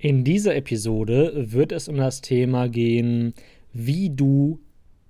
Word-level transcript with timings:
In 0.00 0.22
dieser 0.22 0.54
Episode 0.54 1.50
wird 1.50 1.72
es 1.72 1.88
um 1.88 1.96
das 1.96 2.20
Thema 2.20 2.68
gehen, 2.68 3.34
wie 3.72 4.10
du 4.10 4.60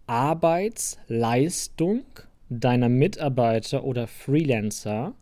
Arbeitsleistung 0.06 2.04
deiner 2.48 2.88
Mitarbeiter 2.88 3.84
oder 3.84 4.06
Freelancer, 4.06 5.14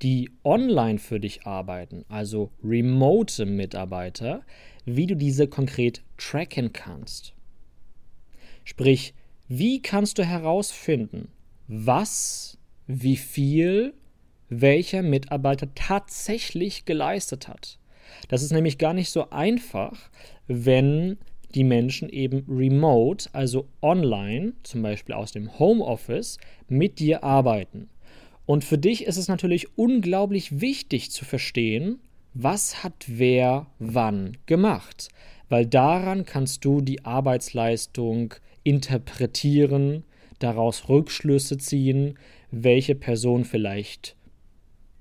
die 0.00 0.30
online 0.42 0.98
für 0.98 1.20
dich 1.20 1.46
arbeiten, 1.46 2.06
also 2.08 2.50
remote 2.64 3.44
Mitarbeiter, 3.44 4.40
wie 4.86 5.06
du 5.06 5.14
diese 5.16 5.48
konkret 5.48 6.02
tracken 6.16 6.72
kannst. 6.72 7.34
Sprich, 8.64 9.12
wie 9.48 9.82
kannst 9.82 10.16
du 10.16 10.24
herausfinden, 10.24 11.28
was, 11.68 12.56
wie 12.86 13.18
viel 13.18 13.92
welcher 14.48 15.02
Mitarbeiter 15.02 15.68
tatsächlich 15.74 16.86
geleistet 16.86 17.48
hat? 17.48 17.79
Das 18.28 18.42
ist 18.42 18.52
nämlich 18.52 18.78
gar 18.78 18.94
nicht 18.94 19.10
so 19.10 19.30
einfach, 19.30 20.10
wenn 20.46 21.18
die 21.54 21.64
Menschen 21.64 22.08
eben 22.08 22.44
remote, 22.48 23.28
also 23.32 23.66
online, 23.82 24.52
zum 24.62 24.82
Beispiel 24.82 25.14
aus 25.14 25.32
dem 25.32 25.58
Homeoffice, 25.58 26.38
mit 26.68 26.98
dir 26.98 27.24
arbeiten. 27.24 27.88
Und 28.46 28.64
für 28.64 28.78
dich 28.78 29.04
ist 29.04 29.16
es 29.16 29.28
natürlich 29.28 29.76
unglaublich 29.76 30.60
wichtig 30.60 31.10
zu 31.10 31.24
verstehen, 31.24 31.98
was 32.34 32.84
hat 32.84 33.04
wer 33.06 33.66
wann 33.78 34.36
gemacht, 34.46 35.08
weil 35.48 35.66
daran 35.66 36.24
kannst 36.24 36.64
du 36.64 36.80
die 36.80 37.04
Arbeitsleistung 37.04 38.34
interpretieren, 38.62 40.04
daraus 40.38 40.88
Rückschlüsse 40.88 41.58
ziehen, 41.58 42.18
welche 42.50 42.94
Person 42.94 43.44
vielleicht 43.44 44.16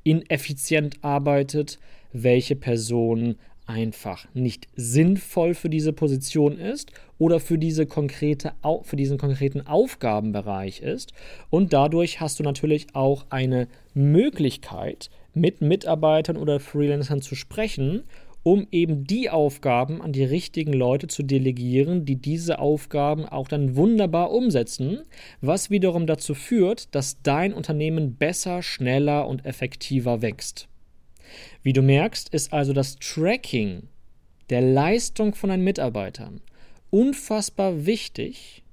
ineffizient 0.03 1.03
arbeitet, 1.03 1.79
welche 2.11 2.55
Person 2.55 3.35
einfach 3.69 4.25
nicht 4.33 4.67
sinnvoll 4.75 5.53
für 5.53 5.69
diese 5.69 5.93
Position 5.93 6.57
ist 6.57 6.91
oder 7.19 7.39
für, 7.39 7.59
diese 7.59 7.85
konkrete, 7.85 8.53
für 8.81 8.95
diesen 8.95 9.19
konkreten 9.19 9.67
Aufgabenbereich 9.67 10.81
ist. 10.81 11.13
Und 11.51 11.71
dadurch 11.71 12.19
hast 12.19 12.39
du 12.39 12.43
natürlich 12.43 12.87
auch 12.93 13.27
eine 13.29 13.67
Möglichkeit, 13.93 15.11
mit 15.35 15.61
Mitarbeitern 15.61 16.37
oder 16.37 16.59
Freelancern 16.59 17.21
zu 17.21 17.35
sprechen, 17.35 18.03
um 18.41 18.67
eben 18.71 19.03
die 19.03 19.29
Aufgaben 19.29 20.01
an 20.01 20.13
die 20.13 20.23
richtigen 20.23 20.73
Leute 20.73 21.07
zu 21.07 21.23
delegieren, 21.23 22.05
die 22.05 22.15
diese 22.15 22.57
Aufgaben 22.57 23.25
auch 23.25 23.47
dann 23.47 23.75
wunderbar 23.75 24.31
umsetzen, 24.31 25.03
was 25.41 25.69
wiederum 25.69 26.07
dazu 26.07 26.33
führt, 26.33 26.95
dass 26.95 27.21
dein 27.21 27.53
Unternehmen 27.53 28.15
besser, 28.15 28.63
schneller 28.63 29.27
und 29.27 29.45
effektiver 29.45 30.21
wächst. 30.21 30.69
Wie 31.63 31.73
du 31.73 31.81
merkst, 31.81 32.33
ist 32.33 32.53
also 32.53 32.73
das 32.73 32.97
Tracking 32.97 33.89
der 34.49 34.61
Leistung 34.61 35.35
von 35.35 35.49
deinen 35.49 35.63
Mitarbeitern 35.63 36.41
unfassbar 36.89 37.85
wichtig 37.85 38.63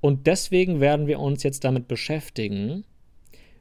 und 0.00 0.26
deswegen 0.26 0.80
werden 0.80 1.06
wir 1.06 1.20
uns 1.20 1.42
jetzt 1.42 1.64
damit 1.64 1.86
beschäftigen, 1.88 2.84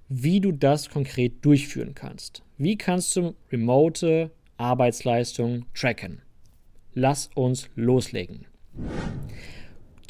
wie 0.09 0.41
du 0.41 0.51
das 0.51 0.89
konkret 0.89 1.45
durchführen 1.45 1.93
kannst. 1.93 2.43
Wie 2.57 2.77
kannst 2.77 3.15
du 3.15 3.35
remote 3.51 4.31
Arbeitsleistung 4.57 5.65
tracken? 5.73 6.21
Lass 6.93 7.29
uns 7.35 7.69
loslegen. 7.75 8.47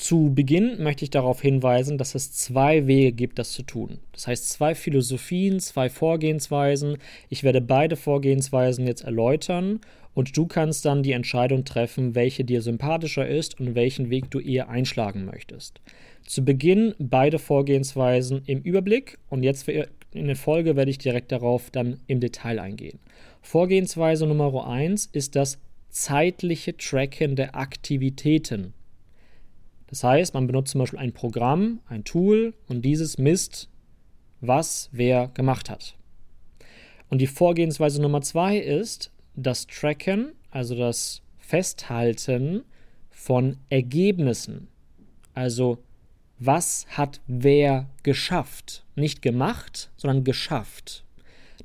Zu 0.02 0.32
Beginn 0.34 0.82
möchte 0.82 1.04
ich 1.04 1.12
darauf 1.12 1.44
hinweisen, 1.44 2.00
dass 2.00 2.16
es 2.16 2.32
zwei 2.32 2.88
Wege 2.88 3.12
gibt, 3.12 3.38
das 3.38 3.52
zu 3.52 3.62
tun. 3.62 4.00
Das 4.14 4.26
heißt, 4.26 4.50
zwei 4.50 4.74
Philosophien, 4.74 5.60
zwei 5.60 5.92
Vorgehensweisen. 5.92 6.98
Ich 7.30 7.44
werde 7.44 7.62
beide 7.62 7.96
Vorgehensweisen 7.96 8.88
jetzt 8.88 9.04
erläutern 9.04 9.80
und 10.16 10.36
du 10.36 10.48
kannst 10.48 10.86
dann 10.86 11.04
die 11.04 11.12
Entscheidung 11.12 11.66
treffen, 11.66 12.16
welche 12.16 12.44
dir 12.44 12.64
sympathischer 12.64 13.28
ist 13.28 13.60
und 13.60 13.76
welchen 13.76 14.10
Weg 14.10 14.32
du 14.32 14.40
eher 14.40 14.70
einschlagen 14.70 15.24
möchtest. 15.24 15.82
Zu 16.26 16.44
Beginn 16.44 16.96
beide 16.98 17.38
Vorgehensweisen 17.38 18.42
im 18.48 18.64
Überblick 18.64 19.20
und 19.30 19.44
jetzt 19.44 19.70
in 19.70 20.26
der 20.26 20.36
Folge 20.36 20.76
werde 20.76 20.90
ich 20.90 20.98
direkt 20.98 21.32
darauf 21.32 21.70
dann 21.70 22.00
im 22.08 22.22
Detail 22.22 22.58
eingehen. 22.58 22.98
Vorgehensweise 23.44 24.26
Nummer 24.26 24.66
1 24.66 25.10
ist 25.14 25.36
das 25.36 25.60
zeitliche 25.92 26.76
Tracken 26.76 27.36
der 27.36 27.56
Aktivitäten 27.56 28.74
das 29.92 30.06
heißt, 30.06 30.34
man 30.34 30.48
benutzt 30.48 30.72
zum 30.72 30.80
Beispiel 30.80 31.00
ein 31.00 31.12
Programm, 31.12 31.82
ein 31.88 32.06
Tool 32.06 32.54
und 32.68 32.84
dieses 32.84 33.18
misst, 33.18 33.70
was 34.40 34.90
wer 34.94 35.28
gemacht 35.28 35.70
hat. 35.70 35.96
Und 37.10 37.20
die 37.20 37.28
Vorgehensweise 37.28 38.02
Nummer 38.02 38.22
zwei 38.22 38.58
ist 38.58 39.12
das 39.36 39.68
Tracken, 39.68 40.32
also 40.50 40.76
das 40.76 41.22
Festhalten 41.40 42.64
von 43.10 43.58
Ergebnissen. 43.70 44.70
Also 45.34 45.80
was 46.40 46.88
hat 46.90 47.20
wer 47.28 47.90
geschafft? 48.04 48.86
Nicht 48.96 49.22
gemacht, 49.22 49.92
sondern 49.98 50.24
geschafft. 50.24 51.04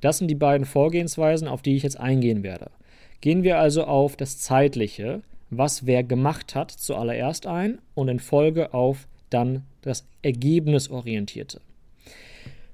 Das 0.00 0.18
sind 0.18 0.28
die 0.28 0.34
beiden 0.34 0.66
Vorgehensweisen, 0.66 1.46
auf 1.46 1.62
die 1.62 1.76
ich 1.76 1.84
jetzt 1.84 1.98
eingehen 1.98 2.42
werde. 2.42 2.72
Gehen 3.20 3.44
wir 3.44 3.58
also 3.58 3.84
auf 3.84 4.16
das 4.16 4.38
Zeitliche 4.38 5.22
was 5.50 5.86
wer 5.86 6.02
gemacht 6.02 6.54
hat, 6.54 6.70
zuallererst 6.70 7.46
ein 7.46 7.78
und 7.94 8.08
in 8.08 8.20
Folge 8.20 8.74
auf 8.74 9.08
dann 9.30 9.64
das 9.82 10.06
Ergebnisorientierte. 10.22 11.60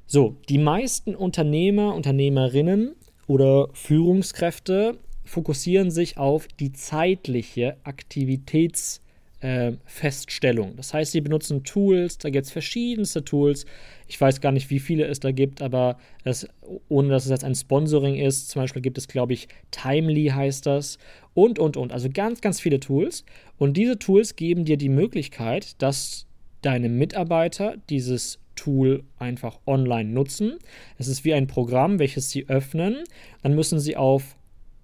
So, 0.07 0.37
die 0.49 0.59
meisten 0.59 1.15
Unternehmer, 1.15 1.95
Unternehmerinnen 1.95 2.95
oder 3.27 3.69
Führungskräfte 3.73 4.99
fokussieren 5.25 5.91
sich 5.91 6.19
auf 6.19 6.49
die 6.49 6.73
zeitliche 6.73 7.77
Aktivitäts- 7.85 9.02
äh, 9.43 9.73
Feststellung. 9.85 10.77
Das 10.77 10.95
heißt, 10.95 11.13
sie 11.13 11.21
benutzen 11.21 11.65
Tools, 11.65 12.17
da 12.19 12.31
gibt 12.31 12.47
es 12.47 12.53
verschiedenste 12.53 13.25
Tools. 13.25 13.67
Ich 14.07 14.21
weiß 14.21 14.41
gar 14.41 14.53
nicht, 14.53 14.71
wie 14.71 14.79
viele 14.79 15.05
es 15.07 15.21
da 15.21 15.33
gibt, 15.33 15.63
aber 15.63 15.99
es, 16.23 16.49
ohne 16.89 17.09
dass 17.09 17.25
es 17.25 17.31
jetzt 17.31 17.45
ein 17.45 17.57
Sponsoring 17.57 18.15
ist, 18.15 18.51
zum 18.51 18.63
Beispiel 18.63 18.83
gibt 18.83 18.99
es, 18.99 19.09
glaube 19.09 19.33
ich, 19.33 19.49
Timely 19.73 20.29
heißt 20.29 20.65
das 20.67 20.99
und, 21.35 21.59
und, 21.59 21.77
und. 21.77 21.93
Also 21.93 22.09
ganz, 22.09 22.41
ganz 22.41 22.61
viele 22.61 22.79
Tools. 22.79 23.25
Und 23.59 23.77
diese 23.77 23.99
Tools 23.99 24.37
geben 24.37 24.65
dir 24.65 24.77
die 24.77 24.89
Möglichkeit, 24.89 25.81
dass 25.83 26.27
deine 26.63 26.89
Mitarbeiter 26.89 27.75
dieses 27.91 28.39
Tool 28.55 29.03
einfach 29.19 29.59
online 29.67 30.11
nutzen. 30.11 30.59
Es 30.99 31.09
ist 31.09 31.25
wie 31.25 31.35
ein 31.35 31.49
Programm, 31.49 31.99
welches 31.99 32.31
sie 32.31 32.49
öffnen. 32.49 33.03
Dann 33.43 33.57
müssen 33.57 33.81
sie 33.81 33.97
auf 33.97 34.37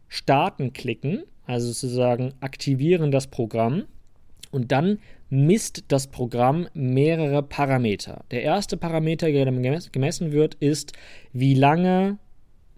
Starten 0.08 0.72
klicken, 0.72 1.22
also 1.46 1.69
sozusagen 1.69 2.32
aktivieren 2.40 3.12
das 3.12 3.28
Programm. 3.28 3.84
Und 4.50 4.72
dann 4.72 4.98
misst 5.31 5.84
das 5.88 6.06
Programm 6.06 6.69
mehrere 6.75 7.42
Parameter. 7.42 8.25
Der 8.31 8.42
erste 8.42 8.76
Parameter, 8.76 9.31
der 9.31 9.44
gemessen 9.92 10.32
wird, 10.32 10.54
ist, 10.54 10.92
wie 11.32 11.54
lange 11.54 12.19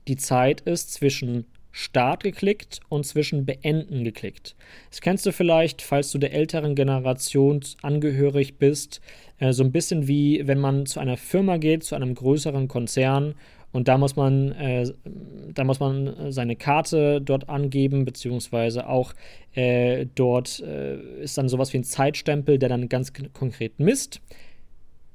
die 0.09 0.17
Zeit 0.17 0.63
ist 0.63 0.93
zwischen 0.93 1.47
Start 1.73 2.25
geklickt 2.25 2.81
und 2.89 3.07
zwischen 3.07 3.47
Beenden 3.47 4.03
geklickt. 4.03 4.57
Das 4.91 5.01
kennst 5.01 5.25
du 5.25 5.33
vielleicht, 5.33 5.83
falls 5.83 6.11
du 6.11 6.19
der 6.19 6.33
älteren 6.33 6.75
Generation 6.75 7.61
angehörig 7.83 8.59
bist, 8.59 9.01
äh, 9.39 9.53
so 9.53 9.63
ein 9.63 9.71
bisschen 9.71 10.09
wie 10.09 10.47
wenn 10.49 10.59
man 10.59 10.87
zu 10.87 10.99
einer 10.99 11.17
Firma 11.17 11.59
geht, 11.59 11.85
zu 11.85 11.95
einem 11.95 12.15
größeren 12.17 12.67
Konzern 12.67 13.35
und 13.73 13.87
da 13.89 13.99
muss 13.99 14.17
man, 14.17 14.53
äh, 14.53 14.93
da 15.55 15.65
muss 15.65 15.81
man 15.81 16.33
seine 16.33 16.57
Karte 16.57 17.21
dort 17.21 17.49
angeben, 17.49 18.05
beziehungsweise 18.05 18.89
auch 18.89 19.15
äh, 19.55 20.07
dort 20.15 20.61
äh, 20.61 21.23
ist 21.23 21.39
dann 21.39 21.49
sowas 21.49 21.73
wie 21.73 21.79
ein 21.79 21.85
Zeitstempel, 21.85 22.59
der 22.59 22.69
dann 22.69 22.89
ganz 22.89 23.13
konkret 23.33 23.79
misst. 23.79 24.21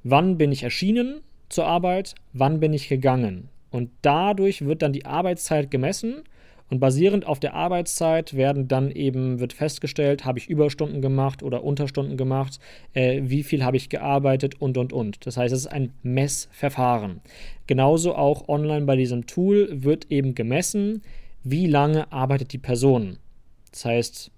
Wann 0.03 0.37
bin 0.37 0.51
ich 0.51 0.63
erschienen 0.63 1.21
zur 1.49 1.65
Arbeit? 1.65 2.15
Wann 2.31 2.59
bin 2.59 2.73
ich 2.73 2.87
gegangen? 2.87 3.49
Und 3.71 3.89
dadurch 4.01 4.65
wird 4.65 4.81
dann 4.81 4.93
die 4.93 5.05
Arbeitszeit 5.05 5.69
gemessen 5.69 6.23
Und 6.69 6.79
basierend 6.79 7.27
auf 7.27 7.39
der 7.39 7.53
Arbeitszeit 7.53 8.35
werden 8.35 8.67
dann 8.67 8.89
eben, 8.89 9.39
wird 9.39 9.53
festgestellt, 9.53 10.25
habe 10.25 10.39
ich 10.39 10.49
Überstunden 10.49 11.01
gemacht 11.01 11.43
oder 11.43 11.63
Unterstunden 11.63 12.17
gemacht, 12.17 12.59
äh, 12.93 13.21
wie 13.23 13.43
viel 13.43 13.63
habe 13.63 13.77
ich 13.77 13.89
gearbeitet 13.89 14.59
und 14.59 14.77
und 14.77 14.91
und. 14.91 15.25
Das 15.27 15.37
heißt, 15.37 15.53
es 15.53 15.61
ist 15.61 15.71
ein 15.71 15.93
Messverfahren. 16.01 17.21
Genauso 17.67 18.15
auch 18.15 18.47
online 18.47 18.85
bei 18.85 18.95
diesem 18.95 19.27
Tool 19.27 19.67
wird 19.71 20.11
eben 20.11 20.33
gemessen, 20.33 21.03
wie 21.43 21.67
lange 21.67 22.11
arbeitet 22.11 22.51
die 22.51 22.57
Person. 22.57 23.17
Das 23.71 23.85
heißt, 23.85 24.31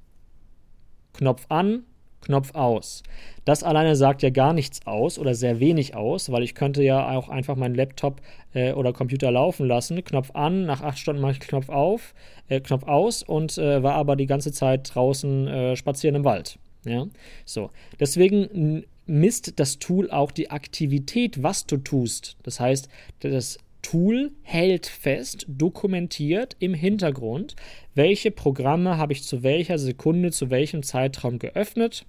Knopf 1.13 1.45
an, 1.47 1.83
Knopf 2.27 2.53
aus. 2.55 3.03
Das 3.45 3.63
alleine 3.63 3.95
sagt 3.95 4.21
ja 4.21 4.29
gar 4.29 4.51
nichts 4.51 4.85
aus 4.85 5.17
oder 5.17 5.33
sehr 5.33 5.61
wenig 5.61 5.95
aus, 5.95 6.29
weil 6.29 6.43
ich 6.43 6.55
könnte 6.55 6.83
ja 6.83 7.09
auch 7.17 7.29
einfach 7.29 7.55
meinen 7.55 7.73
Laptop 7.73 8.21
äh, 8.53 8.73
oder 8.73 8.91
Computer 8.91 9.31
laufen 9.31 9.65
lassen, 9.65 10.03
Knopf 10.03 10.31
an, 10.33 10.65
nach 10.65 10.81
acht 10.81 10.99
Stunden 10.99 11.21
mache 11.21 11.33
ich 11.33 11.39
Knopf 11.39 11.69
auf, 11.69 12.13
äh, 12.49 12.59
Knopf 12.59 12.83
aus 12.83 13.23
und 13.23 13.57
äh, 13.57 13.81
war 13.81 13.93
aber 13.93 14.17
die 14.17 14.25
ganze 14.25 14.51
Zeit 14.51 14.93
draußen 14.93 15.47
äh, 15.47 15.75
spazieren 15.77 16.15
im 16.15 16.25
Wald. 16.25 16.59
Ja, 16.85 17.07
so. 17.45 17.69
Deswegen 17.99 18.83
misst 19.05 19.59
das 19.59 19.79
Tool 19.79 20.11
auch 20.11 20.31
die 20.31 20.51
Aktivität, 20.51 21.41
was 21.41 21.65
du 21.65 21.77
tust. 21.77 22.35
Das 22.43 22.59
heißt, 22.59 22.89
das 23.21 23.57
Tool 23.81 24.31
hält 24.43 24.87
fest, 24.87 25.45
dokumentiert 25.47 26.57
im 26.59 26.73
Hintergrund, 26.73 27.55
welche 27.95 28.31
Programme 28.31 28.97
habe 28.97 29.13
ich 29.13 29.23
zu 29.23 29.43
welcher 29.43 29.79
Sekunde, 29.79 30.31
zu 30.31 30.49
welchem 30.49 30.83
Zeitraum 30.83 31.39
geöffnet 31.39 32.05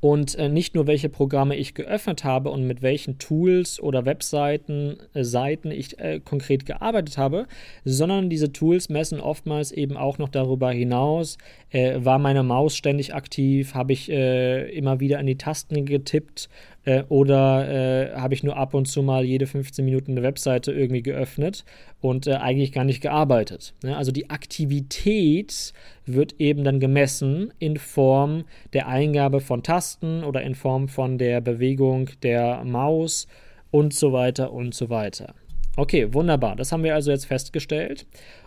und 0.00 0.36
äh, 0.36 0.48
nicht 0.48 0.74
nur 0.74 0.86
welche 0.86 1.08
Programme 1.08 1.56
ich 1.56 1.74
geöffnet 1.74 2.22
habe 2.22 2.50
und 2.50 2.66
mit 2.66 2.82
welchen 2.82 3.18
Tools 3.18 3.80
oder 3.80 4.04
Webseiten, 4.04 4.98
äh, 5.14 5.24
Seiten 5.24 5.70
ich 5.70 5.98
äh, 5.98 6.20
konkret 6.20 6.66
gearbeitet 6.66 7.18
habe, 7.18 7.46
sondern 7.84 8.30
diese 8.30 8.52
Tools 8.52 8.88
messen 8.88 9.20
oftmals 9.20 9.72
eben 9.72 9.96
auch 9.96 10.18
noch 10.18 10.28
darüber 10.28 10.70
hinaus, 10.70 11.36
äh, 11.70 11.96
war 11.98 12.18
meine 12.18 12.42
Maus 12.42 12.76
ständig 12.76 13.14
aktiv, 13.14 13.74
habe 13.74 13.92
ich 13.92 14.10
äh, 14.10 14.70
immer 14.70 15.00
wieder 15.00 15.18
an 15.18 15.26
die 15.26 15.36
Tasten 15.36 15.84
getippt 15.84 16.48
äh, 16.88 17.04
oder 17.10 17.68
äh, 17.68 18.12
habe 18.14 18.32
ich 18.32 18.42
nur 18.42 18.56
ab 18.56 18.72
und 18.72 18.86
zu 18.86 19.02
mal 19.02 19.22
jede 19.22 19.46
15 19.46 19.84
Minuten 19.84 20.12
eine 20.12 20.22
Webseite 20.22 20.72
irgendwie 20.72 21.02
geöffnet 21.02 21.64
und 22.00 22.26
äh, 22.26 22.34
eigentlich 22.36 22.72
gar 22.72 22.84
nicht 22.84 23.02
gearbeitet. 23.02 23.74
Ne? 23.82 23.94
Also 23.94 24.10
die 24.10 24.30
Aktivität 24.30 25.74
wird 26.06 26.40
eben 26.40 26.64
dann 26.64 26.80
gemessen 26.80 27.52
in 27.58 27.76
Form 27.76 28.44
der 28.72 28.88
Eingabe 28.88 29.40
von 29.40 29.62
Tasten 29.62 30.24
oder 30.24 30.40
in 30.40 30.54
Form 30.54 30.88
von 30.88 31.18
der 31.18 31.42
Bewegung 31.42 32.08
der 32.22 32.64
Maus 32.64 33.28
und 33.70 33.92
so 33.92 34.14
weiter 34.14 34.50
und 34.52 34.74
so 34.74 34.88
weiter. 34.88 35.34
Okay, 35.76 36.14
wunderbar. 36.14 36.56
Das 36.56 36.72
haben 36.72 36.84
wir 36.84 36.94
also 36.94 37.10
jetzt 37.10 37.26
festgestellt. 37.26 38.06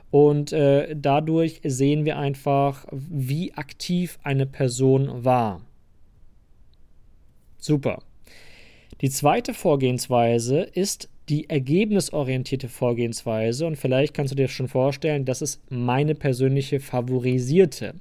Und 0.10 0.52
äh, 0.52 0.96
dadurch 0.96 1.62
sehen 1.64 2.06
wir 2.06 2.18
einfach, 2.18 2.88
wie 2.92 3.54
aktiv 3.54 4.18
eine 4.24 4.48
Person 4.48 5.24
war. 5.24 5.62
Super. 7.60 8.02
Die 9.00 9.10
zweite 9.10 9.54
Vorgehensweise 9.54 10.62
ist 10.62 11.10
die 11.30 11.50
ergebnisorientierte 11.50 12.68
Vorgehensweise 12.68 13.66
und 13.66 13.78
vielleicht 13.78 14.14
kannst 14.14 14.32
du 14.32 14.36
dir 14.36 14.50
schon 14.50 14.68
vorstellen, 14.68 15.24
das 15.24 15.42
ist 15.42 15.62
meine 15.70 16.14
persönliche 16.14 16.80
favorisierte. 16.80 17.94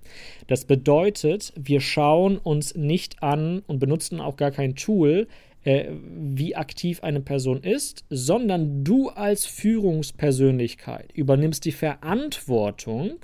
Das 0.48 0.64
bedeutet, 0.64 1.52
wir 1.56 1.80
schauen 1.80 2.38
uns 2.38 2.74
nicht 2.74 3.22
an 3.22 3.62
und 3.68 3.78
benutzen 3.78 4.20
auch 4.20 4.36
gar 4.36 4.50
kein 4.50 4.74
Tool, 4.74 5.28
äh, 5.62 5.90
wie 5.92 6.56
aktiv 6.56 7.04
eine 7.04 7.20
Person 7.20 7.62
ist, 7.62 8.04
sondern 8.10 8.82
du 8.82 9.10
als 9.10 9.46
Führungspersönlichkeit 9.46 11.12
übernimmst 11.12 11.64
die 11.66 11.72
Verantwortung, 11.72 13.16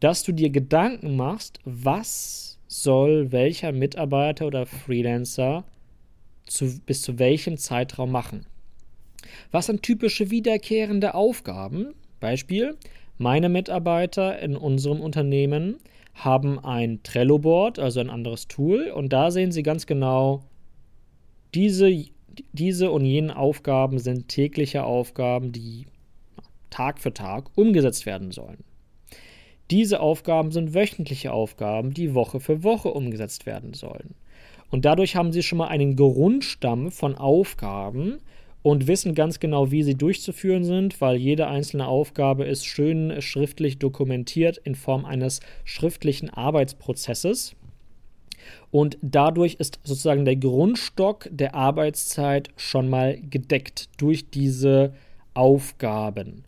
dass 0.00 0.22
du 0.22 0.32
dir 0.32 0.50
Gedanken 0.50 1.16
machst, 1.16 1.58
was 1.64 2.53
soll 2.82 3.30
welcher 3.30 3.70
Mitarbeiter 3.70 4.46
oder 4.46 4.66
Freelancer 4.66 5.64
zu, 6.46 6.80
bis 6.84 7.02
zu 7.02 7.18
welchem 7.20 7.56
Zeitraum 7.56 8.10
machen. 8.10 8.46
Was 9.52 9.66
sind 9.66 9.82
typische 9.82 10.30
wiederkehrende 10.30 11.14
Aufgaben? 11.14 11.94
Beispiel, 12.18 12.76
meine 13.16 13.48
Mitarbeiter 13.48 14.40
in 14.40 14.56
unserem 14.56 15.00
Unternehmen 15.00 15.76
haben 16.14 16.58
ein 16.58 17.00
Trello-Board, 17.04 17.78
also 17.78 18.00
ein 18.00 18.10
anderes 18.10 18.48
Tool, 18.48 18.90
und 18.90 19.12
da 19.12 19.30
sehen 19.30 19.52
Sie 19.52 19.62
ganz 19.62 19.86
genau, 19.86 20.42
diese, 21.54 22.06
diese 22.52 22.90
und 22.90 23.04
jene 23.04 23.36
Aufgaben 23.36 24.00
sind 24.00 24.28
tägliche 24.28 24.84
Aufgaben, 24.84 25.52
die 25.52 25.86
Tag 26.70 27.00
für 27.00 27.14
Tag 27.14 27.50
umgesetzt 27.54 28.04
werden 28.04 28.32
sollen. 28.32 28.64
Diese 29.70 30.00
Aufgaben 30.00 30.50
sind 30.50 30.74
wöchentliche 30.74 31.32
Aufgaben, 31.32 31.94
die 31.94 32.14
Woche 32.14 32.40
für 32.40 32.62
Woche 32.62 32.88
umgesetzt 32.88 33.46
werden 33.46 33.74
sollen. 33.74 34.14
Und 34.70 34.84
dadurch 34.84 35.16
haben 35.16 35.32
sie 35.32 35.42
schon 35.42 35.58
mal 35.58 35.68
einen 35.68 35.96
Grundstamm 35.96 36.90
von 36.90 37.14
Aufgaben 37.14 38.18
und 38.62 38.86
wissen 38.86 39.14
ganz 39.14 39.40
genau, 39.40 39.70
wie 39.70 39.82
sie 39.82 39.94
durchzuführen 39.94 40.64
sind, 40.64 41.00
weil 41.00 41.16
jede 41.16 41.46
einzelne 41.46 41.86
Aufgabe 41.86 42.44
ist 42.44 42.64
schön 42.64 43.20
schriftlich 43.20 43.78
dokumentiert 43.78 44.58
in 44.58 44.74
Form 44.74 45.04
eines 45.04 45.40
schriftlichen 45.64 46.30
Arbeitsprozesses. 46.30 47.54
Und 48.70 48.98
dadurch 49.02 49.54
ist 49.54 49.80
sozusagen 49.84 50.24
der 50.24 50.36
Grundstock 50.36 51.28
der 51.30 51.54
Arbeitszeit 51.54 52.48
schon 52.56 52.88
mal 52.88 53.20
gedeckt 53.20 53.90
durch 53.98 54.30
diese 54.30 54.94
Aufgaben. 55.34 56.44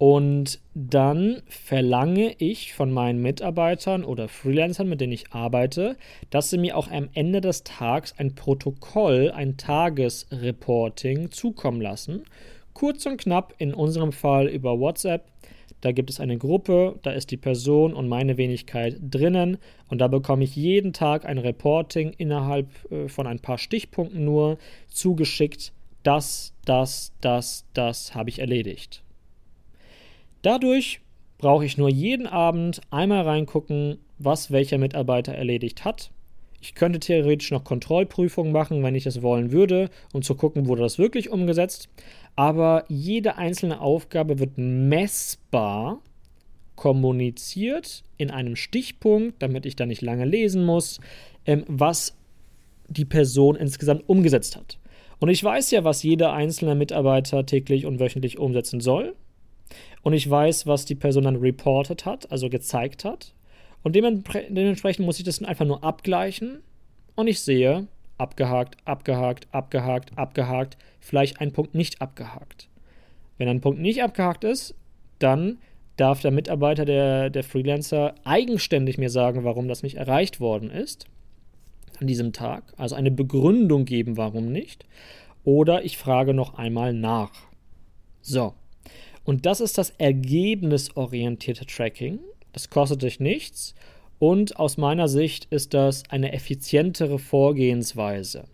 Und 0.00 0.60
dann 0.72 1.42
verlange 1.46 2.34
ich 2.38 2.72
von 2.72 2.90
meinen 2.90 3.20
Mitarbeitern 3.20 4.02
oder 4.02 4.28
Freelancern, 4.28 4.88
mit 4.88 5.02
denen 5.02 5.12
ich 5.12 5.32
arbeite, 5.32 5.98
dass 6.30 6.48
sie 6.48 6.56
mir 6.56 6.78
auch 6.78 6.90
am 6.90 7.10
Ende 7.12 7.42
des 7.42 7.64
Tages 7.64 8.14
ein 8.16 8.34
Protokoll, 8.34 9.30
ein 9.30 9.58
Tagesreporting 9.58 11.30
zukommen 11.32 11.82
lassen. 11.82 12.24
Kurz 12.72 13.04
und 13.04 13.20
knapp, 13.20 13.52
in 13.58 13.74
unserem 13.74 14.12
Fall 14.12 14.48
über 14.48 14.80
WhatsApp. 14.80 15.26
Da 15.82 15.92
gibt 15.92 16.08
es 16.08 16.18
eine 16.18 16.38
Gruppe, 16.38 16.98
da 17.02 17.10
ist 17.10 17.30
die 17.30 17.36
Person 17.36 17.92
und 17.92 18.08
meine 18.08 18.38
Wenigkeit 18.38 18.96
drinnen 19.02 19.58
und 19.90 19.98
da 19.98 20.08
bekomme 20.08 20.44
ich 20.44 20.56
jeden 20.56 20.94
Tag 20.94 21.26
ein 21.26 21.36
Reporting 21.36 22.14
innerhalb 22.16 22.68
äh, 22.90 23.08
von 23.08 23.26
ein 23.26 23.40
paar 23.40 23.58
Stichpunkten 23.58 24.24
nur 24.24 24.56
zugeschickt. 24.88 25.74
Das, 26.04 26.54
das, 26.64 27.12
das, 27.20 27.66
das 27.74 28.14
habe 28.14 28.30
ich 28.30 28.38
erledigt. 28.38 29.02
Dadurch 30.42 31.00
brauche 31.38 31.64
ich 31.64 31.78
nur 31.78 31.88
jeden 31.88 32.26
Abend 32.26 32.80
einmal 32.90 33.22
reingucken, 33.22 33.98
was 34.18 34.50
welcher 34.50 34.78
Mitarbeiter 34.78 35.32
erledigt 35.32 35.84
hat. 35.84 36.10
Ich 36.60 36.74
könnte 36.74 37.00
theoretisch 37.00 37.50
noch 37.50 37.64
Kontrollprüfungen 37.64 38.52
machen, 38.52 38.82
wenn 38.82 38.94
ich 38.94 39.06
es 39.06 39.22
wollen 39.22 39.50
würde, 39.50 39.88
um 40.12 40.20
zu 40.20 40.34
gucken, 40.34 40.66
wurde 40.66 40.82
das 40.82 40.98
wirklich 40.98 41.30
umgesetzt. 41.30 41.88
Aber 42.36 42.84
jede 42.88 43.38
einzelne 43.38 43.80
Aufgabe 43.80 44.38
wird 44.38 44.58
messbar 44.58 46.02
kommuniziert 46.76 48.02
in 48.18 48.30
einem 48.30 48.56
Stichpunkt, 48.56 49.42
damit 49.42 49.64
ich 49.64 49.76
da 49.76 49.86
nicht 49.86 50.02
lange 50.02 50.26
lesen 50.26 50.64
muss, 50.64 51.00
ähm, 51.46 51.64
was 51.66 52.16
die 52.88 53.04
Person 53.04 53.56
insgesamt 53.56 54.06
umgesetzt 54.08 54.56
hat. 54.56 54.78
Und 55.18 55.28
ich 55.28 55.42
weiß 55.42 55.70
ja, 55.70 55.84
was 55.84 56.02
jeder 56.02 56.32
einzelne 56.32 56.74
Mitarbeiter 56.74 57.44
täglich 57.46 57.86
und 57.86 58.00
wöchentlich 58.00 58.38
umsetzen 58.38 58.80
soll 58.80 59.14
und 60.02 60.12
ich 60.12 60.28
weiß, 60.28 60.66
was 60.66 60.84
die 60.84 60.94
Person 60.94 61.24
dann 61.24 61.36
reported 61.36 62.04
hat, 62.06 62.30
also 62.30 62.48
gezeigt 62.48 63.04
hat. 63.04 63.34
Und 63.82 63.94
dementsprechend 63.94 65.06
muss 65.06 65.18
ich 65.18 65.24
das 65.24 65.42
einfach 65.42 65.66
nur 65.66 65.82
abgleichen 65.82 66.60
und 67.14 67.28
ich 67.28 67.40
sehe, 67.40 67.86
abgehakt, 68.18 68.76
abgehakt, 68.84 69.48
abgehakt, 69.52 70.16
abgehakt, 70.18 70.76
vielleicht 71.00 71.40
ein 71.40 71.52
Punkt 71.52 71.74
nicht 71.74 72.02
abgehakt. 72.02 72.68
Wenn 73.38 73.48
ein 73.48 73.60
Punkt 73.60 73.80
nicht 73.80 74.02
abgehakt 74.02 74.44
ist, 74.44 74.74
dann 75.18 75.58
darf 75.96 76.20
der 76.20 76.30
Mitarbeiter, 76.30 76.84
der, 76.84 77.30
der 77.30 77.44
Freelancer, 77.44 78.14
eigenständig 78.24 78.98
mir 78.98 79.10
sagen, 79.10 79.44
warum 79.44 79.68
das 79.68 79.82
nicht 79.82 79.96
erreicht 79.96 80.40
worden 80.40 80.70
ist 80.70 81.06
an 82.00 82.06
diesem 82.06 82.32
Tag. 82.32 82.72
Also 82.76 82.94
eine 82.94 83.10
Begründung 83.10 83.84
geben, 83.84 84.16
warum 84.16 84.50
nicht. 84.50 84.86
Oder 85.44 85.84
ich 85.84 85.98
frage 85.98 86.34
noch 86.34 86.54
einmal 86.54 86.92
nach. 86.92 87.32
So, 88.22 88.54
und 89.30 89.46
das 89.46 89.60
ist 89.60 89.78
das 89.78 89.90
ergebnisorientierte 89.90 91.64
Tracking. 91.64 92.18
Das 92.52 92.68
kostet 92.68 93.02
dich 93.02 93.20
nichts. 93.20 93.76
Und 94.18 94.58
aus 94.58 94.76
meiner 94.76 95.06
Sicht 95.06 95.44
ist 95.50 95.72
das 95.72 96.02
eine 96.08 96.32
effizientere 96.32 97.20
Vorgehensweise. 97.20 98.48